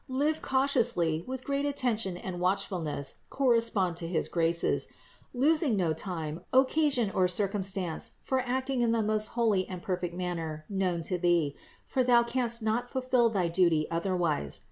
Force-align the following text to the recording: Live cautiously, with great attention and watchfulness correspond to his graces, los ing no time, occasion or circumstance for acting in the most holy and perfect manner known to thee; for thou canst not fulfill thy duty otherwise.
Live 0.09 0.41
cautiously, 0.41 1.23
with 1.27 1.43
great 1.43 1.63
attention 1.63 2.17
and 2.17 2.39
watchfulness 2.39 3.17
correspond 3.29 3.95
to 3.97 4.07
his 4.07 4.27
graces, 4.27 4.87
los 5.31 5.61
ing 5.61 5.75
no 5.75 5.93
time, 5.93 6.41
occasion 6.51 7.11
or 7.11 7.27
circumstance 7.27 8.13
for 8.19 8.39
acting 8.39 8.81
in 8.81 8.93
the 8.93 9.03
most 9.03 9.27
holy 9.37 9.67
and 9.67 9.83
perfect 9.83 10.15
manner 10.15 10.65
known 10.69 11.03
to 11.03 11.19
thee; 11.19 11.55
for 11.85 12.03
thou 12.03 12.23
canst 12.23 12.63
not 12.63 12.89
fulfill 12.89 13.29
thy 13.29 13.47
duty 13.47 13.85
otherwise. 13.91 14.59